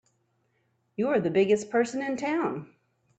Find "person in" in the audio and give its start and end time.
1.69-2.17